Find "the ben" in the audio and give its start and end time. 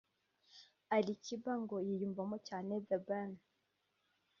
2.87-3.31